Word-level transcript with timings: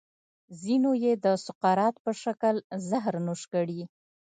ځینو 0.61 0.91
یې 1.03 1.13
د 1.23 1.25
سقراط 1.45 1.95
په 2.05 2.11
شکل 2.23 2.55
زهر 2.89 3.13
نوش 3.25 3.41
کړي. 3.53 3.81